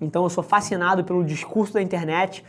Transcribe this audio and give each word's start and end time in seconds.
Então 0.00 0.22
eu 0.22 0.30
sou 0.30 0.44
fascinado 0.44 1.04
pelo 1.04 1.24
discurso 1.24 1.74
da 1.74 1.82
internet 1.82 2.44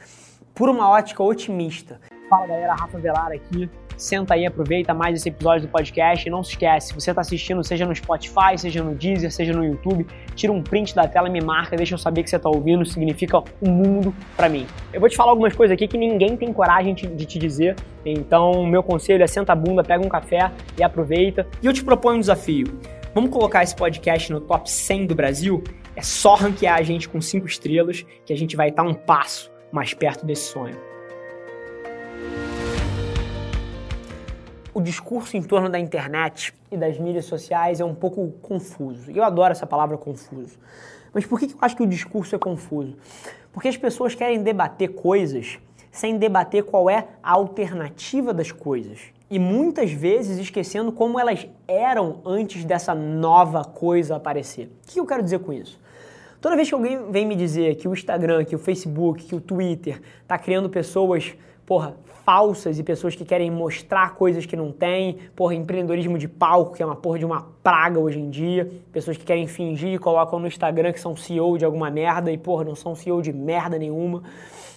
por 0.53 0.69
uma 0.69 0.89
ótica 0.89 1.23
otimista. 1.23 1.99
Fala 2.29 2.45
galera, 2.45 2.75
Rafa 2.75 2.99
Velar 2.99 3.31
aqui. 3.31 3.69
Senta 3.97 4.33
aí, 4.33 4.45
aproveita 4.45 4.93
mais 4.93 5.17
esse 5.17 5.27
episódio 5.27 5.67
do 5.67 5.71
podcast 5.71 6.25
e 6.25 6.31
não 6.31 6.41
se 6.41 6.51
esquece, 6.51 6.93
você 6.93 7.09
está 7.09 7.19
assistindo, 7.19 7.61
seja 7.65 7.85
no 7.85 7.93
Spotify, 7.93 8.57
seja 8.57 8.81
no 8.81 8.95
Deezer, 8.95 9.29
seja 9.29 9.51
no 9.51 9.65
YouTube, 9.65 10.07
tira 10.35 10.53
um 10.53 10.63
print 10.63 10.95
da 10.95 11.05
tela 11.05 11.27
me 11.27 11.41
marca, 11.41 11.75
deixa 11.75 11.95
eu 11.95 11.97
saber 11.97 12.23
que 12.23 12.29
você 12.29 12.37
está 12.37 12.47
ouvindo, 12.47 12.85
significa 12.85 13.43
um 13.61 13.69
mundo 13.69 14.15
para 14.37 14.47
mim. 14.47 14.65
Eu 14.93 15.01
vou 15.01 15.09
te 15.09 15.17
falar 15.17 15.31
algumas 15.31 15.53
coisas 15.53 15.73
aqui 15.73 15.85
que 15.85 15.97
ninguém 15.97 16.37
tem 16.37 16.53
coragem 16.53 16.93
de 16.93 17.25
te 17.25 17.37
dizer, 17.37 17.75
então 18.05 18.65
meu 18.65 18.81
conselho 18.81 19.21
é 19.21 19.27
senta 19.27 19.51
a 19.51 19.55
bunda, 19.55 19.83
pega 19.83 20.05
um 20.05 20.09
café 20.09 20.49
e 20.77 20.83
aproveita. 20.83 21.45
E 21.61 21.65
eu 21.65 21.73
te 21.73 21.83
proponho 21.83 22.17
um 22.17 22.21
desafio. 22.21 22.67
Vamos 23.13 23.31
colocar 23.31 23.63
esse 23.63 23.75
podcast 23.75 24.31
no 24.31 24.39
top 24.39 24.71
100 24.71 25.07
do 25.07 25.15
Brasil? 25.15 25.61
É 25.95 26.01
só 26.01 26.35
ranquear 26.35 26.77
a 26.77 26.83
gente 26.83 27.09
com 27.09 27.19
5 27.19 27.45
estrelas 27.47 28.05
que 28.25 28.31
a 28.31 28.37
gente 28.37 28.55
vai 28.55 28.69
estar 28.69 28.83
um 28.83 28.93
passo 28.93 29.51
mais 29.71 29.93
perto 29.93 30.25
desse 30.25 30.51
sonho. 30.51 30.77
O 34.73 34.81
discurso 34.81 35.35
em 35.35 35.41
torno 35.41 35.69
da 35.69 35.79
internet 35.79 36.53
e 36.71 36.77
das 36.77 36.97
mídias 36.97 37.25
sociais 37.25 37.79
é 37.79 37.85
um 37.85 37.95
pouco 37.95 38.31
confuso. 38.41 39.11
Eu 39.11 39.23
adoro 39.23 39.51
essa 39.51 39.65
palavra 39.65 39.97
confuso. 39.97 40.57
Mas 41.13 41.25
por 41.25 41.39
que 41.39 41.45
eu 41.45 41.57
acho 41.59 41.75
que 41.75 41.83
o 41.83 41.87
discurso 41.87 42.35
é 42.35 42.39
confuso? 42.39 42.95
Porque 43.51 43.67
as 43.67 43.75
pessoas 43.75 44.13
querem 44.13 44.41
debater 44.41 44.89
coisas 44.89 45.59
sem 45.91 46.17
debater 46.17 46.63
qual 46.63 46.89
é 46.89 47.07
a 47.21 47.31
alternativa 47.31 48.33
das 48.33 48.51
coisas 48.51 48.99
e 49.29 49.37
muitas 49.37 49.91
vezes 49.91 50.39
esquecendo 50.39 50.91
como 50.91 51.19
elas 51.19 51.47
eram 51.67 52.19
antes 52.25 52.65
dessa 52.65 52.95
nova 52.95 53.63
coisa 53.63 54.15
aparecer. 54.15 54.65
O 54.65 54.91
que 54.91 54.99
eu 54.99 55.05
quero 55.05 55.23
dizer 55.23 55.39
com 55.39 55.53
isso? 55.53 55.79
Toda 56.41 56.55
vez 56.55 56.69
que 56.69 56.73
alguém 56.73 57.11
vem 57.11 57.25
me 57.25 57.35
dizer 57.35 57.75
que 57.75 57.87
o 57.87 57.93
Instagram, 57.93 58.45
que 58.45 58.55
o 58.55 58.59
Facebook, 58.59 59.25
que 59.25 59.35
o 59.35 59.41
Twitter 59.41 60.01
está 60.21 60.37
criando 60.37 60.69
pessoas, 60.69 61.33
porra, 61.65 61.95
falsas 62.25 62.79
e 62.79 62.83
pessoas 62.83 63.15
que 63.15 63.25
querem 63.25 63.51
mostrar 63.51 64.15
coisas 64.15 64.45
que 64.45 64.55
não 64.55 64.71
têm, 64.71 65.17
porra, 65.35 65.53
empreendedorismo 65.53 66.17
de 66.17 66.27
palco, 66.27 66.75
que 66.75 66.81
é 66.81 66.85
uma 66.85 66.95
porra 66.95 67.19
de 67.19 67.25
uma 67.25 67.47
praga 67.61 67.99
hoje 67.99 68.19
em 68.19 68.29
dia, 68.29 68.71
pessoas 68.91 69.17
que 69.17 69.25
querem 69.25 69.47
fingir 69.47 69.93
e 69.93 69.99
colocam 69.99 70.39
no 70.39 70.47
Instagram 70.47 70.93
que 70.93 70.99
são 70.99 71.15
CEO 71.15 71.57
de 71.57 71.65
alguma 71.65 71.89
merda 71.91 72.31
e, 72.31 72.37
porra, 72.37 72.63
não 72.63 72.75
são 72.75 72.95
CEO 72.95 73.21
de 73.21 73.33
merda 73.33 73.77
nenhuma. 73.77 74.23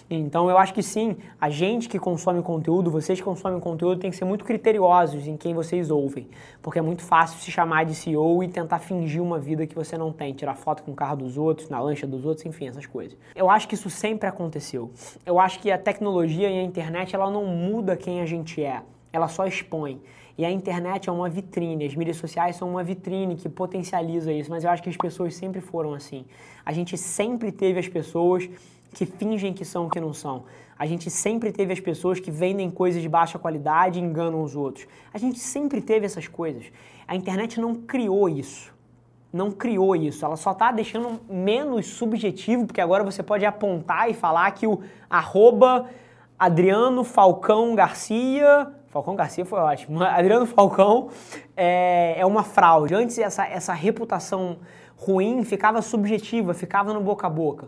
Então 0.09 0.49
eu 0.49 0.57
acho 0.57 0.73
que 0.73 0.83
sim, 0.83 1.15
a 1.39 1.49
gente 1.49 1.87
que 1.87 1.97
consome 1.97 2.41
conteúdo, 2.41 2.91
vocês 2.91 3.19
que 3.19 3.25
consomem 3.25 3.59
conteúdo, 3.59 3.99
tem 3.99 4.11
que 4.11 4.17
ser 4.17 4.25
muito 4.25 4.43
criteriosos 4.43 5.27
em 5.27 5.37
quem 5.37 5.53
vocês 5.53 5.89
ouvem, 5.89 6.27
porque 6.61 6.79
é 6.79 6.81
muito 6.81 7.01
fácil 7.01 7.39
se 7.39 7.51
chamar 7.51 7.85
de 7.85 7.95
CEO 7.95 8.43
e 8.43 8.47
tentar 8.47 8.79
fingir 8.79 9.21
uma 9.21 9.39
vida 9.39 9.65
que 9.65 9.75
você 9.75 9.97
não 9.97 10.11
tem, 10.11 10.33
tirar 10.33 10.55
foto 10.55 10.83
com 10.83 10.91
o 10.91 10.95
carro 10.95 11.17
dos 11.17 11.37
outros, 11.37 11.69
na 11.69 11.79
lancha 11.79 12.05
dos 12.05 12.25
outros, 12.25 12.45
enfim, 12.45 12.67
essas 12.67 12.85
coisas. 12.85 13.17
Eu 13.35 13.49
acho 13.49 13.67
que 13.67 13.75
isso 13.75 13.89
sempre 13.89 14.27
aconteceu. 14.27 14.91
Eu 15.25 15.39
acho 15.39 15.59
que 15.59 15.71
a 15.71 15.77
tecnologia 15.77 16.49
e 16.49 16.59
a 16.59 16.63
internet 16.63 17.15
ela 17.15 17.31
não 17.31 17.45
muda 17.45 17.95
quem 17.95 18.21
a 18.21 18.25
gente 18.25 18.63
é, 18.63 18.81
ela 19.11 19.27
só 19.27 19.45
expõe. 19.45 20.01
E 20.35 20.43
a 20.43 20.51
internet 20.51 21.09
é 21.09 21.11
uma 21.11 21.29
vitrine, 21.29 21.85
as 21.85 21.95
mídias 21.95 22.17
sociais 22.17 22.55
são 22.55 22.67
uma 22.67 22.83
vitrine 22.83 23.35
que 23.35 23.47
potencializa 23.47 24.33
isso, 24.33 24.49
mas 24.49 24.63
eu 24.63 24.71
acho 24.71 24.81
que 24.81 24.89
as 24.89 24.97
pessoas 24.97 25.35
sempre 25.35 25.61
foram 25.61 25.93
assim. 25.93 26.25
A 26.65 26.73
gente 26.73 26.97
sempre 26.97 27.51
teve 27.51 27.79
as 27.79 27.87
pessoas 27.87 28.49
que 28.93 29.05
fingem 29.05 29.53
que 29.53 29.65
são 29.65 29.87
o 29.87 29.89
que 29.89 29.99
não 29.99 30.13
são. 30.13 30.43
A 30.77 30.85
gente 30.85 31.09
sempre 31.09 31.51
teve 31.51 31.73
as 31.73 31.79
pessoas 31.79 32.19
que 32.19 32.31
vendem 32.31 32.69
coisas 32.69 33.01
de 33.01 33.09
baixa 33.09 33.39
qualidade 33.39 33.99
e 33.99 34.01
enganam 34.01 34.41
os 34.43 34.55
outros. 34.55 34.87
A 35.13 35.17
gente 35.17 35.39
sempre 35.39 35.81
teve 35.81 36.05
essas 36.05 36.27
coisas. 36.27 36.65
A 37.07 37.15
internet 37.15 37.59
não 37.59 37.75
criou 37.75 38.29
isso. 38.29 38.73
Não 39.31 39.51
criou 39.51 39.95
isso. 39.95 40.23
Ela 40.23 40.35
só 40.35 40.51
está 40.51 40.71
deixando 40.71 41.19
menos 41.29 41.87
subjetivo, 41.87 42.65
porque 42.65 42.81
agora 42.81 43.03
você 43.03 43.23
pode 43.23 43.45
apontar 43.45 44.09
e 44.09 44.13
falar 44.13 44.49
que 44.51 44.67
o 44.67 44.81
arroba 45.09 45.89
Adriano 46.37 47.03
Falcão 47.03 47.75
Garcia. 47.75 48.71
Falcão 48.89 49.15
Garcia 49.15 49.45
foi 49.45 49.59
ótimo. 49.59 50.01
Adriano 50.03 50.45
Falcão 50.45 51.09
é, 51.55 52.15
é 52.17 52.25
uma 52.25 52.43
fraude. 52.43 52.93
Antes 52.93 53.17
essa, 53.17 53.45
essa 53.45 53.73
reputação 53.73 54.57
ruim 54.95 55.43
ficava 55.43 55.81
subjetiva, 55.81 56.53
ficava 56.53 56.93
no 56.93 57.01
boca 57.01 57.27
a 57.27 57.29
boca. 57.29 57.67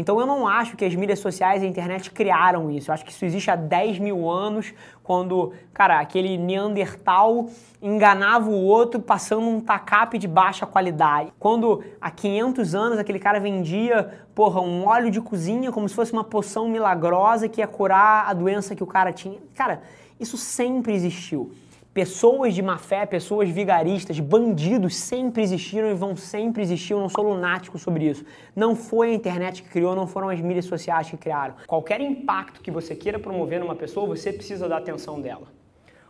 Então 0.00 0.18
eu 0.18 0.26
não 0.26 0.48
acho 0.48 0.78
que 0.78 0.84
as 0.84 0.94
mídias 0.94 1.18
sociais 1.18 1.62
e 1.62 1.66
a 1.66 1.68
internet 1.68 2.10
criaram 2.10 2.70
isso. 2.70 2.90
Eu 2.90 2.94
acho 2.94 3.04
que 3.04 3.12
isso 3.12 3.22
existe 3.22 3.50
há 3.50 3.56
10 3.56 3.98
mil 3.98 4.30
anos, 4.30 4.72
quando, 5.02 5.52
cara, 5.74 6.00
aquele 6.00 6.38
Neandertal 6.38 7.50
enganava 7.82 8.48
o 8.48 8.64
outro 8.64 8.98
passando 8.98 9.46
um 9.46 9.60
tacape 9.60 10.16
de 10.16 10.26
baixa 10.26 10.64
qualidade. 10.64 11.30
Quando 11.38 11.84
há 12.00 12.10
500 12.10 12.74
anos 12.74 12.98
aquele 12.98 13.18
cara 13.18 13.38
vendia, 13.38 14.24
porra, 14.34 14.62
um 14.62 14.86
óleo 14.86 15.10
de 15.10 15.20
cozinha 15.20 15.70
como 15.70 15.86
se 15.86 15.94
fosse 15.94 16.14
uma 16.14 16.24
poção 16.24 16.66
milagrosa 16.66 17.46
que 17.46 17.60
ia 17.60 17.66
curar 17.66 18.26
a 18.26 18.32
doença 18.32 18.74
que 18.74 18.82
o 18.82 18.86
cara 18.86 19.12
tinha. 19.12 19.38
Cara, 19.54 19.82
isso 20.18 20.38
sempre 20.38 20.94
existiu. 20.94 21.52
Pessoas 21.92 22.54
de 22.54 22.62
má 22.62 22.78
fé, 22.78 23.04
pessoas 23.04 23.48
vigaristas, 23.50 24.20
bandidos 24.20 24.94
sempre 24.94 25.42
existiram 25.42 25.90
e 25.90 25.94
vão 25.94 26.14
sempre 26.14 26.62
existir. 26.62 26.92
Eu 26.92 27.00
não 27.00 27.08
sou 27.08 27.24
lunático 27.24 27.78
sobre 27.78 28.08
isso. 28.08 28.24
Não 28.54 28.76
foi 28.76 29.10
a 29.10 29.14
internet 29.14 29.60
que 29.62 29.68
criou, 29.68 29.96
não 29.96 30.06
foram 30.06 30.28
as 30.28 30.40
mídias 30.40 30.66
sociais 30.66 31.10
que 31.10 31.16
criaram. 31.16 31.56
Qualquer 31.66 32.00
impacto 32.00 32.60
que 32.60 32.70
você 32.70 32.94
queira 32.94 33.18
promover 33.18 33.58
numa 33.58 33.74
pessoa, 33.74 34.06
você 34.06 34.32
precisa 34.32 34.68
da 34.68 34.76
atenção 34.76 35.20
dela. 35.20 35.48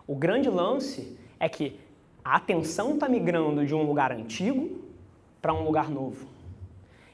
O 0.07 0.15
grande 0.15 0.51
lance 0.51 1.17
é 1.39 1.49
que 1.49 1.81
a 2.23 2.37
atenção 2.37 2.95
está 2.95 3.09
migrando 3.09 3.65
de 3.65 3.75
um 3.75 3.83
lugar 3.83 4.13
antigo 4.13 4.83
para 5.41 5.55
um 5.55 5.65
lugar 5.65 5.89
novo. 5.89 6.27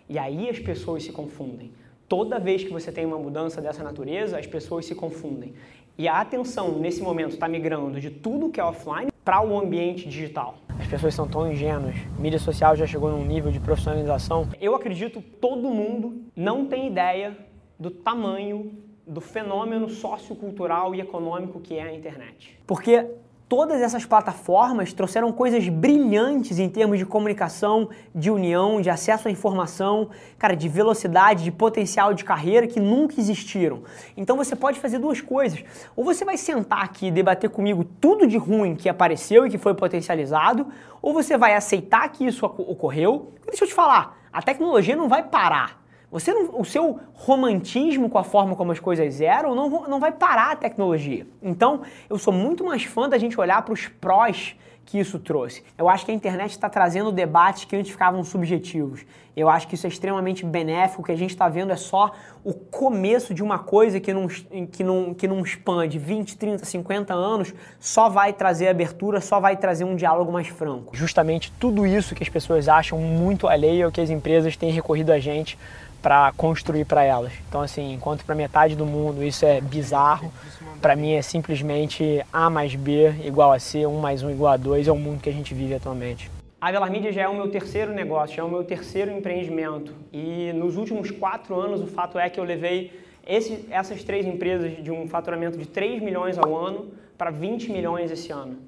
E 0.09 0.19
aí 0.19 0.51
as 0.51 0.59
pessoas 0.59 1.05
se 1.05 1.13
confundem. 1.13 1.73
Toda 2.09 2.39
vez 2.39 2.65
que 2.65 2.73
você 2.73 2.91
tem 2.91 3.05
uma 3.07 3.19
mudança 3.19 3.61
dessa 3.61 3.85
natureza, 3.85 4.39
as 4.39 4.47
pessoas 4.47 4.87
se 4.87 4.95
confundem. 4.95 5.55
E 5.99 6.07
a 6.07 6.21
atenção 6.21 6.73
nesse 6.73 7.01
momento 7.01 7.33
está 7.33 7.49
migrando 7.49 7.99
de 7.99 8.11
tudo 8.11 8.51
que 8.51 8.61
é 8.61 8.65
offline 8.65 9.11
para 9.25 9.41
o 9.43 9.59
ambiente 9.59 10.07
digital. 10.07 10.59
As 10.79 10.87
pessoas 10.87 11.15
são 11.15 11.27
tão 11.27 11.51
ingênuas. 11.51 11.97
mídia 12.19 12.39
social 12.39 12.77
já 12.77 12.87
chegou 12.87 13.11
num 13.11 13.25
nível 13.25 13.51
de 13.51 13.59
profissionalização. 13.59 14.47
Eu 14.61 14.75
acredito 14.75 15.23
que 15.23 15.31
todo 15.31 15.71
mundo 15.71 16.23
não 16.37 16.67
tem 16.67 16.87
ideia 16.87 17.35
do 17.79 17.91
tamanho 17.91 18.73
do 19.07 19.23
fenômeno 19.23 19.89
sociocultural 19.89 20.95
e 20.95 21.01
econômico 21.01 21.61
que 21.61 21.77
é 21.77 21.83
a 21.83 21.95
internet. 21.95 22.59
Porque 22.67 23.07
Todas 23.49 23.81
essas 23.81 24.05
plataformas 24.05 24.93
trouxeram 24.93 25.31
coisas 25.31 25.69
brilhantes 25.69 26.59
em 26.59 26.69
termos 26.69 26.99
de 26.99 27.07
comunicação, 27.07 27.89
de 28.13 28.29
união, 28.29 28.81
de 28.81 28.91
acesso 28.91 29.29
à 29.29 29.31
informação, 29.31 30.11
cara, 30.37 30.57
de 30.57 30.69
velocidade, 30.69 31.45
de 31.45 31.53
potencial 31.53 32.13
de 32.13 32.25
carreira 32.25 32.67
que 32.67 32.81
nunca 32.81 33.21
existiram. 33.21 33.85
Então 34.17 34.37
você 34.37 34.57
pode 34.57 34.81
fazer 34.81 34.99
duas 34.99 35.21
coisas. 35.21 35.63
Ou 35.95 36.05
você 36.05 36.25
vai 36.25 36.37
sentar 36.37 36.83
aqui 36.83 37.07
e 37.07 37.11
debater 37.13 37.49
comigo 37.49 37.85
tudo 37.85 38.27
de 38.27 38.37
ruim 38.37 38.75
que 38.75 38.89
apareceu 38.89 39.47
e 39.47 39.51
que 39.51 39.59
foi 39.59 39.75
potencializado, 39.75 40.67
ou 41.01 41.15
você 41.15 41.39
vai 41.39 41.55
aceitar 41.55 42.09
que 42.09 42.27
isso 42.27 42.45
ocorreu. 42.45 43.33
Deixa 43.47 43.63
eu 43.63 43.69
te 43.69 43.75
falar, 43.75 44.19
a 44.33 44.43
tecnologia 44.43 44.97
não 44.97 45.09
vai 45.09 45.23
parar. 45.23 45.86
Você 46.11 46.33
não, 46.33 46.61
o 46.61 46.65
seu 46.65 47.01
romantismo 47.15 48.09
com 48.09 48.19
a 48.19 48.25
forma 48.25 48.55
como 48.55 48.73
as 48.73 48.79
coisas 48.79 49.21
eram 49.21 49.55
não, 49.55 49.89
não 49.89 49.99
vai 49.99 50.13
parar 50.13 50.53
a 50.53 50.57
tecnologia. 50.57 51.27
Então, 51.43 51.83
eu 52.09 52.19
sou 52.19 52.33
muito 52.33 52.65
mais 52.65 52.85
fã 52.85 53.09
da 53.09 53.19
gente 53.19 53.39
olhar 53.41 53.63
para 53.63 53.75
os 53.75 53.89
prós 53.89 54.57
que 54.87 54.99
isso 54.99 55.19
trouxe. 55.19 55.65
Eu 55.77 55.89
acho 55.89 56.07
que 56.07 56.13
a 56.13 56.15
internet 56.15 56.53
está 56.53 56.71
trazendo 56.71 57.11
debates 57.11 57.65
que 57.65 57.77
antes 57.77 57.91
ficavam 57.91 58.23
subjetivos. 58.23 59.05
Eu 59.37 59.51
acho 59.51 59.69
que 59.69 59.75
isso 59.75 59.87
é 59.87 59.91
extremamente 59.91 60.47
benéfico. 60.47 61.03
O 61.03 61.05
que 61.05 61.13
a 61.13 61.17
gente 61.17 61.31
está 61.31 61.47
vendo 61.49 61.71
é 61.71 61.77
só 61.77 62.13
o 62.43 62.55
começo 62.55 63.35
de 63.35 63.43
uma 63.43 63.59
coisa 63.59 64.01
que 64.01 64.15
num, 64.15 64.29
que, 64.29 64.83
num, 64.83 65.13
que 65.13 65.29
num 65.29 65.45
span 65.45 65.87
de 65.87 65.99
20, 65.99 66.39
30, 66.39 66.65
50 66.65 67.13
anos 67.13 67.53
só 67.79 68.09
vai 68.09 68.33
trazer 68.33 68.69
abertura, 68.69 69.21
só 69.21 69.39
vai 69.39 69.57
trazer 69.57 69.85
um 69.85 69.97
diálogo 69.97 70.33
mais 70.33 70.47
franco. 70.47 70.97
Justamente 70.97 71.53
tudo 71.61 71.87
isso 71.87 72.15
que 72.15 72.23
as 72.23 72.29
pessoas 72.31 72.69
acham 72.69 72.99
muito 72.99 73.47
alheio 73.49 73.87
ao 73.87 73.93
que 73.93 74.01
as 74.01 74.09
empresas 74.09 74.57
têm 74.57 74.71
recorrido 74.71 75.13
a 75.13 75.19
gente 75.19 75.59
para 76.07 76.33
construir 76.37 76.85
para 76.85 77.03
elas. 77.03 77.33
Então, 77.49 77.61
assim, 77.61 77.93
enquanto 77.93 78.25
para 78.25 78.35
metade 78.35 78.77
do 78.77 78.87
mundo 78.87 79.25
isso 79.25 79.45
é 79.45 79.61
bizarro, 79.61 80.33
para 80.81 80.95
mim 80.95 81.15
é 81.15 81.21
simplesmente 81.21 82.25
A 82.33 82.49
mais 82.49 82.77
B 82.77 83.13
igual 83.25 83.53
a 83.53 83.59
C, 83.59 83.85
1 83.85 83.99
mais 83.99 84.23
1 84.23 84.31
igual 84.31 84.53
a 84.53 84.57
2, 84.77 84.89
é 84.89 84.93
o 84.93 84.97
mundo 84.97 85.23
que 85.23 85.31
a 85.31 85.33
gente 85.33 85.55
vive 85.55 85.75
atualmente. 85.75 86.31
A 86.61 86.71
Velar 86.71 86.91
Mídia 86.91 87.11
já 87.11 87.23
é 87.23 87.29
o 87.29 87.35
meu 87.35 87.51
terceiro 87.51 87.95
negócio, 87.95 88.37
já 88.37 88.43
é 88.43 88.45
o 88.45 88.51
meu 88.51 88.63
terceiro 88.63 89.11
empreendimento. 89.11 89.95
E 90.13 90.53
nos 90.53 90.77
últimos 90.77 91.11
quatro 91.11 91.59
anos, 91.59 91.81
o 91.81 91.87
fato 91.87 92.19
é 92.19 92.29
que 92.29 92.39
eu 92.39 92.45
levei 92.45 92.93
esse, 93.27 93.67
essas 93.71 94.05
três 94.05 94.27
empresas 94.27 94.83
de 94.83 94.91
um 94.91 95.09
faturamento 95.09 95.57
de 95.57 95.67
3 95.67 96.03
milhões 96.03 96.37
ao 96.37 96.55
ano 96.55 96.91
para 97.17 97.31
20 97.31 97.73
milhões 97.73 98.11
esse 98.11 98.31
ano. 98.31 98.59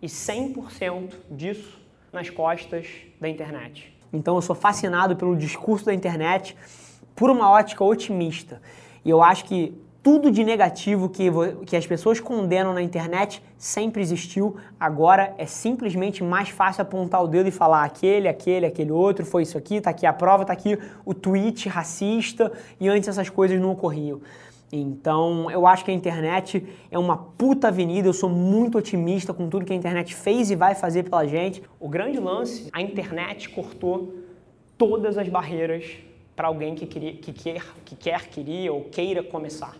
E 0.00 0.06
100% 0.06 1.12
disso 1.30 1.78
nas 2.12 2.30
costas 2.30 2.86
da 3.20 3.28
internet. 3.28 3.92
Então 4.10 4.36
eu 4.36 4.42
sou 4.42 4.56
fascinado 4.56 5.16
pelo 5.16 5.36
discurso 5.36 5.84
da 5.84 5.92
internet 5.92 6.56
por 7.14 7.28
uma 7.28 7.50
ótica 7.50 7.84
otimista. 7.84 8.62
E 9.04 9.10
eu 9.10 9.22
acho 9.22 9.44
que 9.44 9.74
tudo 10.02 10.30
de 10.30 10.44
negativo 10.44 11.08
que, 11.08 11.30
que 11.66 11.76
as 11.76 11.86
pessoas 11.86 12.20
condenam 12.20 12.72
na 12.72 12.80
internet 12.80 13.42
sempre 13.56 14.00
existiu. 14.00 14.56
Agora 14.78 15.34
é 15.36 15.46
simplesmente 15.46 16.22
mais 16.22 16.48
fácil 16.48 16.82
apontar 16.82 17.22
o 17.22 17.26
dedo 17.26 17.48
e 17.48 17.52
falar 17.52 17.84
aquele, 17.84 18.28
aquele, 18.28 18.66
aquele 18.66 18.92
outro, 18.92 19.26
foi 19.26 19.42
isso 19.42 19.58
aqui, 19.58 19.80
tá 19.80 19.90
aqui 19.90 20.06
a 20.06 20.12
prova, 20.12 20.44
tá 20.44 20.52
aqui 20.52 20.78
o 21.04 21.12
tweet 21.12 21.68
racista 21.68 22.52
e 22.80 22.88
antes 22.88 23.08
essas 23.08 23.28
coisas 23.28 23.60
não 23.60 23.72
ocorriam. 23.72 24.20
Então, 24.70 25.50
eu 25.50 25.66
acho 25.66 25.84
que 25.84 25.90
a 25.90 25.94
internet 25.94 26.64
é 26.90 26.98
uma 26.98 27.16
puta 27.16 27.68
avenida. 27.68 28.06
Eu 28.06 28.12
sou 28.12 28.28
muito 28.28 28.76
otimista 28.76 29.32
com 29.32 29.48
tudo 29.48 29.64
que 29.64 29.72
a 29.72 29.76
internet 29.76 30.14
fez 30.14 30.50
e 30.50 30.56
vai 30.56 30.74
fazer 30.74 31.04
pela 31.04 31.26
gente. 31.26 31.62
O 31.80 31.88
grande 31.88 32.18
lance, 32.18 32.68
a 32.72 32.82
internet 32.82 33.48
cortou 33.48 34.14
todas 34.76 35.16
as 35.16 35.28
barreiras 35.28 35.84
para 36.36 36.48
alguém 36.48 36.74
que, 36.74 36.86
queria, 36.86 37.14
que, 37.14 37.32
quer, 37.32 37.62
que 37.84 37.96
quer, 37.96 38.28
queria 38.28 38.72
ou 38.72 38.84
queira 38.84 39.22
começar. 39.22 39.74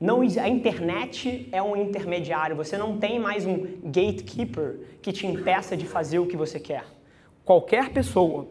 Não, 0.00 0.22
a 0.22 0.48
internet 0.48 1.46
é 1.52 1.62
um 1.62 1.76
intermediário, 1.76 2.56
você 2.56 2.78
não 2.78 2.96
tem 2.96 3.18
mais 3.18 3.44
um 3.44 3.66
gatekeeper 3.84 4.80
que 5.02 5.12
te 5.12 5.26
impeça 5.26 5.76
de 5.76 5.84
fazer 5.84 6.18
o 6.18 6.26
que 6.26 6.38
você 6.38 6.58
quer. 6.58 6.86
Qualquer 7.44 7.90
pessoa 7.90 8.48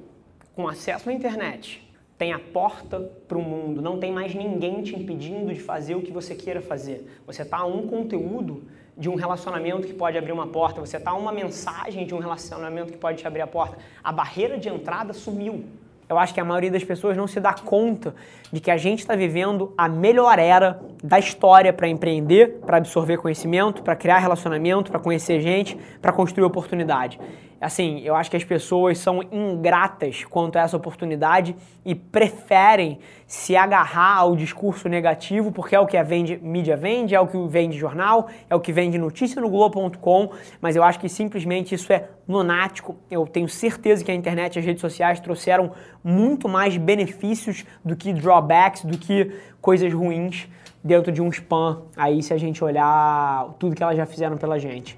com 0.55 0.67
acesso 0.67 1.09
à 1.09 1.13
internet 1.13 1.91
tem 2.19 2.33
a 2.33 2.37
porta 2.37 2.99
para 3.27 3.35
o 3.35 3.41
mundo, 3.41 3.81
não 3.81 3.99
tem 3.99 4.11
mais 4.11 4.35
ninguém 4.35 4.83
te 4.83 4.95
impedindo 4.95 5.51
de 5.51 5.59
fazer 5.59 5.95
o 5.95 6.03
que 6.03 6.11
você 6.11 6.35
queira 6.35 6.61
fazer. 6.61 7.19
Você 7.25 7.41
está 7.41 7.57
a 7.57 7.65
um 7.65 7.87
conteúdo 7.87 8.65
de 8.95 9.09
um 9.09 9.15
relacionamento 9.15 9.87
que 9.87 9.93
pode 9.93 10.19
abrir 10.19 10.33
uma 10.33 10.45
porta, 10.45 10.79
você 10.79 10.97
está 10.97 11.11
a 11.11 11.15
uma 11.15 11.31
mensagem 11.31 12.05
de 12.05 12.13
um 12.13 12.19
relacionamento 12.19 12.91
que 12.91 12.97
pode 12.99 13.17
te 13.17 13.25
abrir 13.25 13.41
a 13.41 13.47
porta. 13.47 13.75
A 14.03 14.11
barreira 14.11 14.55
de 14.55 14.69
entrada 14.69 15.13
sumiu. 15.13 15.65
Eu 16.09 16.17
acho 16.17 16.33
que 16.33 16.39
a 16.39 16.43
maioria 16.43 16.71
das 16.71 16.83
pessoas 16.83 17.15
não 17.15 17.27
se 17.27 17.39
dá 17.39 17.53
conta 17.53 18.15
de 18.51 18.59
que 18.59 18.71
a 18.71 18.77
gente 18.77 18.97
está 18.97 19.15
vivendo 19.15 19.75
a 19.77 19.87
melhor 19.87 20.39
era 20.39 20.79
da 21.03 21.19
história 21.19 21.71
para 21.71 21.87
empreender, 21.87 22.61
para 22.65 22.77
absorver 22.77 23.17
conhecimento, 23.17 23.83
para 23.83 23.95
criar 23.95 24.17
relacionamento, 24.17 24.89
para 24.89 24.99
conhecer 24.99 25.39
gente, 25.39 25.77
para 26.01 26.11
construir 26.11 26.45
oportunidade 26.45 27.19
assim, 27.59 27.99
eu 28.01 28.15
acho 28.15 28.29
que 28.29 28.37
as 28.37 28.43
pessoas 28.43 28.97
são 28.97 29.21
ingratas 29.31 30.23
quanto 30.23 30.57
a 30.57 30.61
essa 30.61 30.77
oportunidade 30.77 31.55
e 31.85 31.93
preferem 31.93 32.99
se 33.27 33.55
agarrar 33.55 34.17
ao 34.17 34.35
discurso 34.35 34.87
negativo, 34.87 35.51
porque 35.51 35.75
é 35.75 35.79
o 35.79 35.85
que 35.85 35.97
a 35.97 36.03
vende, 36.03 36.37
mídia 36.37 36.77
vende, 36.77 37.13
é 37.13 37.19
o 37.19 37.27
que 37.27 37.37
vende 37.47 37.77
jornal, 37.77 38.27
é 38.49 38.55
o 38.55 38.59
que 38.59 38.71
vende 38.71 38.97
notícia 38.97 39.41
no 39.41 39.49
Globo.com, 39.49 40.31
mas 40.61 40.75
eu 40.75 40.83
acho 40.83 40.99
que 40.99 41.09
simplesmente 41.09 41.75
isso 41.75 41.91
é 41.91 42.09
lunático. 42.27 42.95
Eu 43.09 43.25
tenho 43.27 43.49
certeza 43.49 44.03
que 44.03 44.11
a 44.11 44.15
internet 44.15 44.55
e 44.55 44.59
as 44.59 44.65
redes 44.65 44.81
sociais 44.81 45.19
trouxeram 45.19 45.71
muito 46.03 46.47
mais 46.47 46.77
benefícios 46.77 47.65
do 47.83 47.95
que 47.95 48.13
drawbacks, 48.13 48.85
do 48.85 48.97
que 48.97 49.35
coisas 49.61 49.93
ruins 49.93 50.47
dentro 50.83 51.11
de 51.11 51.21
um 51.21 51.29
spam, 51.29 51.81
aí 51.95 52.23
se 52.23 52.33
a 52.33 52.37
gente 52.37 52.63
olhar 52.63 53.53
tudo 53.59 53.75
que 53.75 53.83
elas 53.83 53.97
já 53.97 54.05
fizeram 54.05 54.37
pela 54.37 54.57
gente. 54.57 54.97